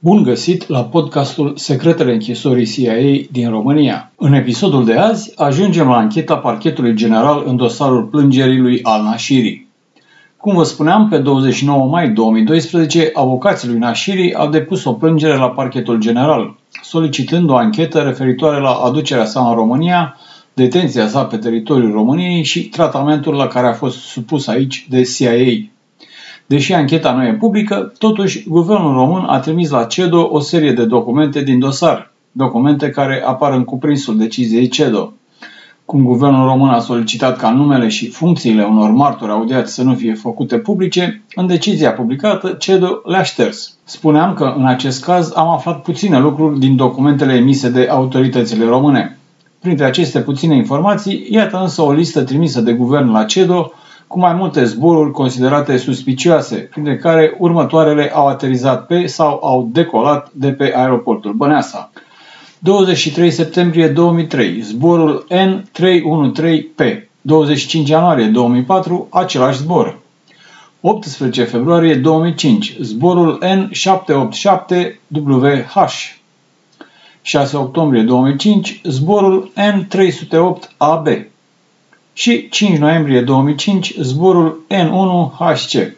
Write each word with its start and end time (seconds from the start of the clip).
Bun 0.00 0.22
găsit 0.22 0.68
la 0.68 0.84
podcastul 0.84 1.56
Secretele 1.56 2.12
închisorii 2.12 2.66
CIA 2.66 3.26
din 3.30 3.50
România. 3.50 4.10
În 4.16 4.32
episodul 4.32 4.84
de 4.84 4.94
azi 4.94 5.32
ajungem 5.36 5.88
la 5.88 5.96
ancheta 5.96 6.36
parchetului 6.36 6.94
general 6.94 7.42
în 7.46 7.56
dosarul 7.56 8.02
plângerii 8.02 8.58
lui 8.58 8.82
Al 8.82 9.02
Nashiri. 9.02 9.66
Cum 10.36 10.54
vă 10.54 10.62
spuneam, 10.62 11.08
pe 11.08 11.18
29 11.18 11.86
mai 11.86 12.10
2012, 12.10 13.10
avocații 13.14 13.68
lui 13.68 13.78
Nashiri 13.78 14.34
au 14.34 14.48
depus 14.48 14.84
o 14.84 14.92
plângere 14.92 15.36
la 15.36 15.50
parchetul 15.50 15.98
general, 15.98 16.56
solicitând 16.82 17.50
o 17.50 17.56
anchetă 17.56 17.98
referitoare 17.98 18.60
la 18.60 18.70
aducerea 18.70 19.24
sa 19.24 19.48
în 19.48 19.54
România, 19.54 20.16
detenția 20.54 21.08
sa 21.08 21.24
pe 21.24 21.36
teritoriul 21.36 21.92
României 21.92 22.42
și 22.42 22.68
tratamentul 22.68 23.34
la 23.34 23.46
care 23.46 23.66
a 23.66 23.72
fost 23.72 23.98
supus 23.98 24.46
aici 24.46 24.86
de 24.88 25.02
CIA. 25.02 25.68
Deși 26.48 26.72
ancheta 26.72 27.12
nu 27.12 27.24
e 27.24 27.34
publică, 27.34 27.92
totuși 27.98 28.48
guvernul 28.48 28.94
român 28.94 29.24
a 29.24 29.38
trimis 29.38 29.70
la 29.70 29.84
CEDO 29.84 30.28
o 30.30 30.40
serie 30.40 30.72
de 30.72 30.84
documente 30.84 31.42
din 31.42 31.58
dosar, 31.58 32.12
documente 32.32 32.90
care 32.90 33.22
apar 33.26 33.52
în 33.52 33.64
cuprinsul 33.64 34.18
deciziei 34.18 34.68
CEDO. 34.68 35.12
Cum 35.84 36.02
guvernul 36.02 36.46
român 36.46 36.68
a 36.68 36.78
solicitat 36.78 37.36
ca 37.36 37.50
numele 37.50 37.88
și 37.88 38.08
funcțiile 38.08 38.64
unor 38.64 38.90
martori 38.90 39.30
audiați 39.30 39.74
să 39.74 39.82
nu 39.82 39.94
fie 39.94 40.14
făcute 40.14 40.58
publice, 40.58 41.22
în 41.34 41.46
decizia 41.46 41.92
publicată, 41.92 42.56
CEDO 42.58 43.00
le-a 43.04 43.22
șters. 43.22 43.76
Spuneam 43.84 44.34
că, 44.34 44.54
în 44.56 44.66
acest 44.66 45.04
caz, 45.04 45.32
am 45.36 45.48
aflat 45.48 45.82
puține 45.82 46.18
lucruri 46.18 46.58
din 46.58 46.76
documentele 46.76 47.34
emise 47.34 47.70
de 47.70 47.88
autoritățile 47.90 48.64
române. 48.64 49.18
Printre 49.60 49.84
aceste 49.84 50.20
puține 50.20 50.56
informații, 50.56 51.26
iată 51.30 51.60
însă 51.60 51.82
o 51.82 51.92
listă 51.92 52.22
trimisă 52.22 52.60
de 52.60 52.72
guvern 52.72 53.10
la 53.10 53.24
CEDO 53.24 53.72
cu 54.08 54.18
mai 54.18 54.34
multe 54.34 54.64
zboruri 54.64 55.10
considerate 55.10 55.76
suspicioase, 55.76 56.56
printre 56.56 56.96
care 56.96 57.34
următoarele 57.38 58.10
au 58.14 58.26
aterizat 58.26 58.86
pe 58.86 59.06
sau 59.06 59.40
au 59.42 59.68
decolat 59.72 60.30
de 60.32 60.52
pe 60.52 60.72
aeroportul 60.76 61.32
Băneasa. 61.32 61.90
23 62.58 63.30
septembrie 63.30 63.88
2003, 63.88 64.60
zborul 64.60 65.26
N313P. 65.30 67.06
25 67.20 67.88
ianuarie 67.88 68.26
2004, 68.26 69.06
același 69.10 69.58
zbor. 69.58 69.98
18 70.80 71.44
februarie 71.44 71.94
2005, 71.94 72.76
zborul 72.80 73.42
N787WH. 73.44 76.16
6 77.22 77.56
octombrie 77.56 78.02
2005, 78.02 78.80
zborul 78.84 79.52
N308AB 79.56 81.26
și 82.18 82.48
5 82.48 82.78
noiembrie 82.78 83.20
2005 83.20 83.94
zborul 84.00 84.64
N1HC. 84.70 85.88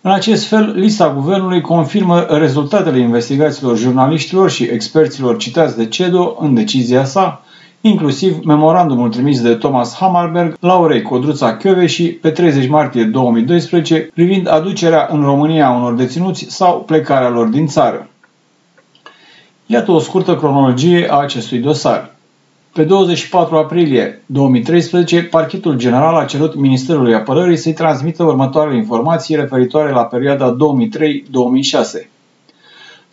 În 0.00 0.10
acest 0.10 0.46
fel, 0.46 0.72
lista 0.76 1.12
guvernului 1.12 1.60
confirmă 1.60 2.20
rezultatele 2.20 2.98
investigațiilor 2.98 3.76
jurnaliștilor 3.76 4.50
și 4.50 4.64
experților 4.64 5.36
citați 5.36 5.76
de 5.76 5.86
CEDO 5.86 6.36
în 6.40 6.54
decizia 6.54 7.04
sa, 7.04 7.44
inclusiv 7.80 8.44
memorandumul 8.44 9.08
trimis 9.08 9.40
de 9.40 9.54
Thomas 9.54 9.94
Hammarberg, 9.94 10.56
Laurei 10.60 11.02
Codruța 11.02 11.58
și 11.86 12.04
pe 12.04 12.30
30 12.30 12.68
martie 12.68 13.04
2012 13.04 14.10
privind 14.14 14.48
aducerea 14.48 15.08
în 15.10 15.22
România 15.22 15.66
a 15.66 15.76
unor 15.76 15.94
deținuți 15.94 16.46
sau 16.48 16.80
plecarea 16.80 17.28
lor 17.28 17.46
din 17.46 17.66
țară. 17.66 18.08
Iată 19.66 19.90
o 19.90 19.98
scurtă 19.98 20.36
cronologie 20.36 21.06
a 21.10 21.16
acestui 21.16 21.58
dosar. 21.58 22.11
Pe 22.72 22.84
24 22.84 23.56
aprilie 23.56 24.22
2013, 24.26 25.22
Parchetul 25.22 25.76
General 25.76 26.14
a 26.14 26.24
cerut 26.24 26.54
Ministerului 26.54 27.14
Apărării 27.14 27.56
să-i 27.56 27.72
transmită 27.72 28.22
următoarele 28.24 28.76
informații 28.76 29.36
referitoare 29.36 29.90
la 29.90 30.04
perioada 30.04 30.56
2003-2006. 32.04 32.08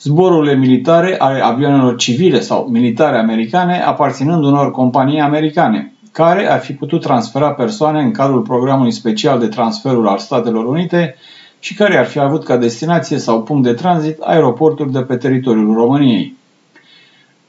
Zborurile 0.00 0.54
militare 0.54 1.16
ale 1.18 1.40
avioanelor 1.40 1.96
civile 1.96 2.40
sau 2.40 2.68
militare 2.70 3.18
americane 3.18 3.82
aparținând 3.82 4.44
unor 4.44 4.70
companii 4.70 5.20
americane, 5.20 5.92
care 6.12 6.50
ar 6.50 6.60
fi 6.60 6.72
putut 6.72 7.00
transfera 7.00 7.50
persoane 7.52 8.02
în 8.02 8.10
cadrul 8.10 8.40
programului 8.40 8.92
special 8.92 9.38
de 9.38 9.46
transferul 9.46 10.08
al 10.08 10.18
Statelor 10.18 10.64
Unite 10.64 11.16
și 11.58 11.74
care 11.74 11.96
ar 11.96 12.06
fi 12.06 12.18
avut 12.18 12.44
ca 12.44 12.56
destinație 12.56 13.18
sau 13.18 13.42
punct 13.42 13.62
de 13.62 13.72
tranzit 13.72 14.18
aeroporturi 14.20 14.92
de 14.92 15.00
pe 15.00 15.16
teritoriul 15.16 15.74
României. 15.74 16.37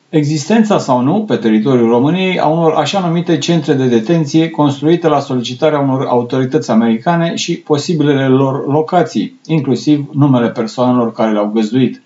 Existența 0.09 0.77
sau 0.77 1.01
nu, 1.01 1.23
pe 1.23 1.35
teritoriul 1.35 1.89
României, 1.89 2.39
a 2.39 2.47
unor 2.47 2.73
așa 2.73 2.99
numite 2.99 3.37
centre 3.37 3.73
de 3.73 3.87
detenție 3.87 4.49
construite 4.49 5.07
la 5.07 5.19
solicitarea 5.19 5.79
unor 5.79 6.05
autorități 6.05 6.71
americane 6.71 7.35
și 7.35 7.57
posibilele 7.57 8.27
lor 8.27 8.67
locații, 8.67 9.39
inclusiv 9.45 10.09
numele 10.13 10.49
persoanelor 10.49 11.11
care 11.11 11.31
le-au 11.31 11.47
găzduit. 11.47 12.01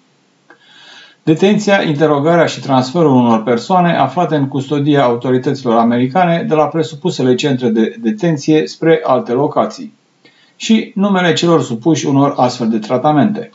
Detenția, 1.24 1.81
interogarea 1.81 2.46
și 2.46 2.59
transferul 2.59 3.16
unor 3.16 3.44
persoane 3.44 3.97
aflate 3.97 4.35
în 4.35 4.47
custodia 4.47 5.03
autorităților 5.03 5.78
americane 5.78 6.46
de 6.47 6.53
la 6.53 6.66
presupusele 6.66 7.35
centre 7.35 7.70
de 7.70 7.96
detenție 8.02 8.68
spre 8.68 9.02
alte 9.03 9.31
locații. 9.31 9.94
Și 10.56 10.91
numele 10.96 11.34
celor 11.34 11.64
supuși 11.64 12.06
unor 12.06 12.34
astfel 12.38 12.70
de 12.70 12.80
tratamente. 12.80 13.50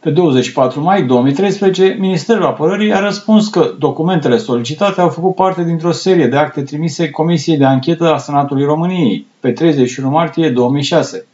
Pe 0.00 0.10
24 0.10 0.80
mai 0.80 1.02
2013, 1.02 1.96
Ministerul 1.98 2.44
Apărării 2.44 2.94
a 2.94 3.00
răspuns 3.00 3.48
că 3.48 3.74
documentele 3.78 4.36
solicitate 4.36 5.00
au 5.00 5.08
făcut 5.08 5.34
parte 5.34 5.64
dintr-o 5.64 5.92
serie 5.92 6.26
de 6.26 6.36
acte 6.36 6.62
trimise 6.62 7.10
Comisiei 7.10 7.56
de 7.56 7.64
Anchetă 7.64 8.12
a 8.12 8.18
Senatului 8.18 8.64
României 8.64 9.26
pe 9.40 9.50
31 9.50 10.10
martie 10.10 10.50
2006, 10.50 11.26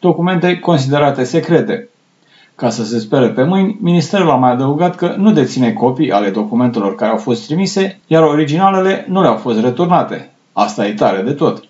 documente 0.00 0.58
considerate 0.58 1.24
secrete. 1.24 1.88
Ca 2.54 2.70
să 2.70 2.84
se 2.84 2.98
spere 2.98 3.28
pe 3.28 3.42
mâini, 3.42 3.78
Ministerul 3.80 4.30
a 4.30 4.36
mai 4.36 4.50
adăugat 4.50 4.94
că 4.94 5.14
nu 5.18 5.32
deține 5.32 5.72
copii 5.72 6.12
ale 6.12 6.30
documentelor 6.30 6.94
care 6.94 7.10
au 7.10 7.16
fost 7.18 7.46
trimise, 7.46 8.00
iar 8.06 8.22
originalele 8.22 9.06
nu 9.08 9.20
le-au 9.20 9.36
fost 9.36 9.60
returnate. 9.60 10.30
Asta 10.52 10.86
e 10.86 10.92
tare 10.92 11.22
de 11.22 11.32
tot. 11.32 11.64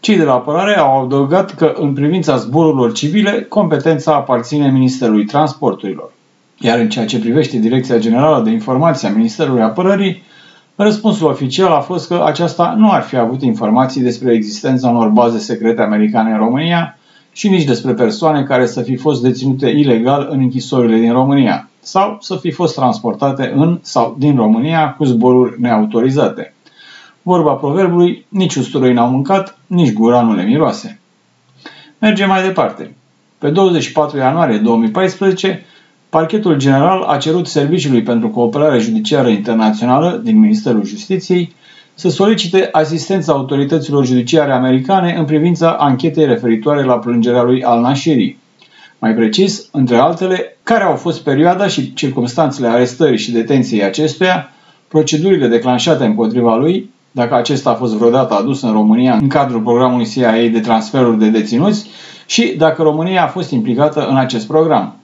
Cei 0.00 0.16
de 0.16 0.24
la 0.24 0.32
apărare 0.32 0.76
au 0.76 1.04
adăugat 1.04 1.54
că 1.54 1.74
în 1.76 1.92
privința 1.92 2.36
zborurilor 2.36 2.92
civile, 2.92 3.46
competența 3.48 4.14
aparține 4.14 4.70
Ministerului 4.70 5.24
Transporturilor. 5.24 6.12
Iar 6.58 6.78
în 6.78 6.88
ceea 6.88 7.06
ce 7.06 7.18
privește 7.18 7.58
Direcția 7.58 7.98
Generală 7.98 8.44
de 8.44 8.50
Informații 8.50 9.08
a 9.08 9.10
Ministerului 9.10 9.62
Apărării, 9.62 10.22
răspunsul 10.76 11.28
oficial 11.28 11.72
a 11.72 11.80
fost 11.80 12.08
că 12.08 12.22
aceasta 12.26 12.74
nu 12.76 12.90
ar 12.90 13.02
fi 13.02 13.16
avut 13.16 13.42
informații 13.42 14.00
despre 14.00 14.32
existența 14.32 14.88
unor 14.88 15.08
baze 15.08 15.38
secrete 15.38 15.82
americane 15.82 16.30
în 16.30 16.38
România 16.38 16.98
și 17.32 17.48
nici 17.48 17.64
despre 17.64 17.92
persoane 17.92 18.42
care 18.42 18.66
să 18.66 18.82
fi 18.82 18.96
fost 18.96 19.22
deținute 19.22 19.68
ilegal 19.68 20.28
în 20.30 20.40
închisorile 20.40 20.98
din 20.98 21.12
România 21.12 21.68
sau 21.80 22.18
să 22.20 22.36
fi 22.36 22.50
fost 22.50 22.74
transportate 22.74 23.52
în 23.56 23.78
sau 23.82 24.16
din 24.18 24.36
România 24.36 24.94
cu 24.98 25.04
zboruri 25.04 25.60
neautorizate. 25.60 26.54
Vorba 27.28 27.52
proverbului, 27.52 28.26
nici 28.28 28.54
usturoi 28.54 28.92
n-au 28.92 29.10
mâncat, 29.10 29.58
nici 29.66 29.92
gura 29.92 30.22
nu 30.22 30.34
le 30.34 30.42
miroase. 30.42 31.00
Mergem 31.98 32.28
mai 32.28 32.42
departe. 32.42 32.94
Pe 33.38 33.50
24 33.50 34.18
ianuarie 34.18 34.58
2014, 34.58 35.64
Parchetul 36.08 36.56
General 36.56 37.02
a 37.02 37.16
cerut 37.16 37.46
Serviciului 37.46 38.02
pentru 38.02 38.28
Cooperare 38.28 38.78
Judiciară 38.78 39.28
Internațională 39.28 40.20
din 40.24 40.38
Ministerul 40.38 40.84
Justiției 40.84 41.54
să 41.94 42.08
solicite 42.08 42.68
asistența 42.72 43.32
autorităților 43.32 44.06
judiciare 44.06 44.52
americane 44.52 45.14
în 45.18 45.24
privința 45.24 45.70
anchetei 45.70 46.26
referitoare 46.26 46.84
la 46.84 46.98
plângerea 46.98 47.42
lui 47.42 47.64
Al-Nashiri. 47.64 48.36
Mai 48.98 49.14
precis, 49.14 49.68
între 49.72 49.96
altele, 49.96 50.56
care 50.62 50.84
au 50.84 50.96
fost 50.96 51.20
perioada 51.20 51.66
și 51.66 51.94
circumstanțele 51.94 52.68
arestării 52.68 53.18
și 53.18 53.32
detenției 53.32 53.84
acestuia, 53.84 54.50
procedurile 54.88 55.48
declanșate 55.48 56.04
împotriva 56.04 56.56
lui, 56.56 56.96
dacă 57.10 57.34
acesta 57.34 57.70
a 57.70 57.74
fost 57.74 57.94
vreodată 57.94 58.34
adus 58.34 58.62
în 58.62 58.72
România 58.72 59.14
în 59.20 59.28
cadrul 59.28 59.60
programului 59.60 60.06
CIA 60.06 60.32
de 60.32 60.60
transferuri 60.60 61.18
de 61.18 61.28
deținuți 61.28 61.86
și 62.26 62.54
dacă 62.56 62.82
România 62.82 63.24
a 63.24 63.28
fost 63.28 63.50
implicată 63.50 64.06
în 64.06 64.16
acest 64.16 64.46
program. 64.46 64.96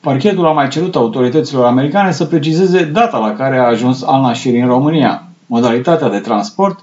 Parchetul 0.00 0.46
a 0.46 0.52
mai 0.52 0.68
cerut 0.68 0.96
autorităților 0.96 1.64
americane 1.64 2.12
să 2.12 2.24
precizeze 2.24 2.84
data 2.84 3.18
la 3.18 3.32
care 3.32 3.58
a 3.58 3.66
ajuns 3.66 4.02
al 4.02 4.20
nașirii 4.20 4.60
în 4.60 4.68
România, 4.68 5.22
modalitatea 5.46 6.08
de 6.08 6.18
transport, 6.18 6.78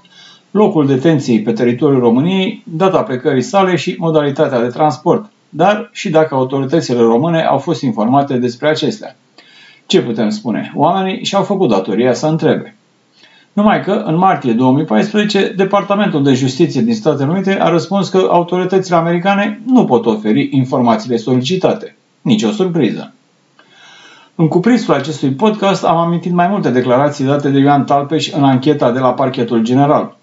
locul 0.50 0.86
detenției 0.86 1.42
pe 1.42 1.52
teritoriul 1.52 2.00
României, 2.00 2.62
data 2.66 3.02
plecării 3.02 3.42
sale 3.42 3.76
și 3.76 3.96
modalitatea 3.98 4.60
de 4.60 4.66
transport, 4.66 5.30
dar 5.48 5.88
și 5.92 6.10
dacă 6.10 6.34
autoritățile 6.34 7.00
române 7.00 7.42
au 7.42 7.58
fost 7.58 7.82
informate 7.82 8.36
despre 8.36 8.68
acestea. 8.68 9.16
Ce 9.86 10.02
putem 10.02 10.28
spune? 10.28 10.72
Oamenii 10.74 11.24
și-au 11.24 11.42
făcut 11.42 11.68
datoria 11.68 12.12
să 12.12 12.26
întrebe. 12.26 12.76
Numai 13.54 13.82
că, 13.82 14.02
în 14.06 14.16
martie 14.16 14.52
2014, 14.52 15.52
Departamentul 15.56 16.22
de 16.22 16.32
Justiție 16.32 16.80
din 16.80 16.94
Statele 16.94 17.30
Unite 17.30 17.60
a 17.60 17.68
răspuns 17.68 18.08
că 18.08 18.26
autoritățile 18.30 18.96
americane 18.96 19.60
nu 19.66 19.84
pot 19.84 20.06
oferi 20.06 20.48
informațiile 20.50 21.16
solicitate. 21.16 21.96
Nici 22.22 22.42
o 22.42 22.50
surpriză. 22.50 23.12
În 24.34 24.48
cuprinsul 24.48 24.94
acestui 24.94 25.30
podcast 25.30 25.84
am 25.84 25.96
amintit 25.96 26.32
mai 26.32 26.48
multe 26.48 26.70
declarații 26.70 27.24
date 27.24 27.50
de 27.50 27.58
Ioan 27.58 27.84
Talpeș 27.84 28.32
în 28.32 28.44
ancheta 28.44 28.92
de 28.92 28.98
la 28.98 29.12
Parchetul 29.12 29.62
General. 29.62 30.16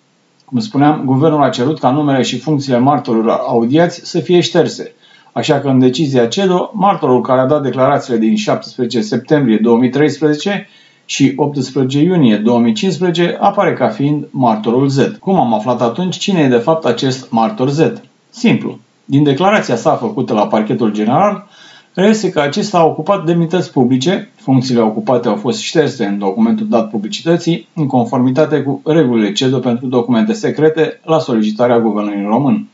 Cum 0.46 0.60
spuneam, 0.60 1.02
guvernul 1.06 1.44
a 1.44 1.50
cerut 1.50 1.80
ca 1.80 1.92
numele 1.92 2.22
și 2.22 2.40
funcțiile 2.40 2.78
martorilor 2.78 3.40
audiați 3.48 4.02
să 4.04 4.20
fie 4.20 4.40
șterse, 4.40 4.94
Așa 5.34 5.60
că 5.60 5.68
în 5.68 5.80
decizia 5.80 6.28
CEDO, 6.28 6.72
martorul 6.74 7.22
care 7.22 7.40
a 7.40 7.46
dat 7.46 7.62
declarațiile 7.62 8.20
din 8.20 8.36
17 8.36 9.02
septembrie 9.02 9.58
2013 9.62 10.68
și 11.06 11.34
18 11.36 12.00
iunie 12.00 12.38
2015 12.38 13.38
apare 13.40 13.74
ca 13.74 13.88
fiind 13.88 14.28
martorul 14.30 14.88
Z. 14.88 14.98
Cum 15.20 15.40
am 15.40 15.54
aflat 15.54 15.82
atunci 15.82 16.18
cine 16.18 16.40
e 16.40 16.48
de 16.48 16.58
fapt 16.58 16.86
acest 16.86 17.32
martor 17.32 17.70
Z? 17.70 18.02
Simplu. 18.30 18.80
Din 19.06 19.24
declarația 19.24 19.76
sa 19.76 19.96
făcută 19.96 20.34
la 20.34 20.48
parchetul 20.48 20.92
general, 20.92 21.48
reiese 21.94 22.30
că 22.30 22.40
acesta 22.40 22.78
a 22.78 22.86
ocupat 22.86 23.26
demnități 23.26 23.72
publice, 23.72 24.32
funcțiile 24.36 24.82
ocupate 24.82 25.28
au 25.28 25.36
fost 25.36 25.60
șterse 25.60 26.06
în 26.06 26.18
documentul 26.18 26.68
dat 26.70 26.90
publicității, 26.90 27.68
în 27.74 27.88
conformitate 27.88 28.62
cu 28.62 28.82
regulile 28.86 29.32
CEDO 29.32 29.60
pentru 29.60 29.88
documente 29.88 30.34
secrete 30.34 31.00
la 31.04 31.20
solicitarea 31.20 31.80
Guvernului 31.80 32.26
Român 32.28 32.68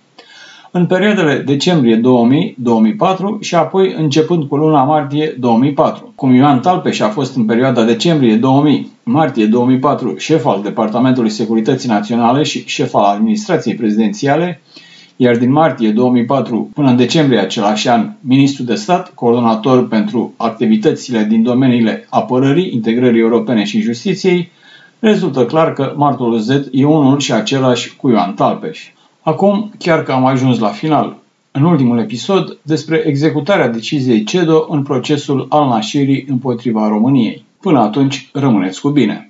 în 0.71 0.85
perioadele 0.85 1.43
decembrie 1.45 2.01
2000-2004 2.01 2.01
și 3.39 3.55
apoi 3.55 3.93
începând 3.97 4.43
cu 4.43 4.55
luna 4.55 4.83
martie 4.83 5.35
2004. 5.39 6.13
Cum 6.15 6.33
Ioan 6.33 6.59
Talpeș 6.59 6.99
a 6.99 7.09
fost 7.09 7.35
în 7.35 7.45
perioada 7.45 7.83
decembrie 7.83 8.35
2000 8.35 8.91
martie 9.03 9.45
2004 9.45 10.15
șef 10.17 10.45
al 10.45 10.61
Departamentului 10.63 11.29
Securității 11.29 11.89
Naționale 11.89 12.43
și 12.43 12.63
șef 12.65 12.93
al 12.93 13.03
administrației 13.03 13.75
prezidențiale, 13.75 14.61
iar 15.15 15.37
din 15.37 15.51
martie 15.51 15.89
2004 15.89 16.69
până 16.73 16.89
în 16.89 16.95
decembrie 16.95 17.39
același 17.39 17.89
an, 17.89 18.11
ministru 18.21 18.63
de 18.63 18.75
stat, 18.75 19.11
coordonator 19.13 19.87
pentru 19.87 20.33
activitățile 20.37 21.23
din 21.23 21.43
domeniile 21.43 22.07
apărării, 22.09 22.73
integrării 22.73 23.21
europene 23.21 23.63
și 23.63 23.81
justiției, 23.81 24.51
rezultă 24.99 25.45
clar 25.45 25.73
că 25.73 25.93
martorul 25.95 26.39
Z 26.39 26.49
e 26.71 26.85
unul 26.85 27.19
și 27.19 27.33
același 27.33 27.95
cu 27.95 28.09
Ioan 28.09 28.33
Talpeș. 28.33 28.79
Acum, 29.27 29.71
chiar 29.77 30.03
că 30.03 30.11
am 30.11 30.25
ajuns 30.25 30.59
la 30.59 30.67
final, 30.67 31.17
în 31.51 31.63
ultimul 31.63 31.99
episod, 31.99 32.57
despre 32.61 33.03
executarea 33.05 33.67
deciziei 33.67 34.23
CEDO 34.23 34.65
în 34.69 34.83
procesul 34.83 35.45
al 35.49 35.67
nașirii 35.67 36.25
împotriva 36.29 36.87
României. 36.87 37.45
Până 37.59 37.79
atunci, 37.79 38.29
rămâneți 38.33 38.81
cu 38.81 38.89
bine! 38.89 39.26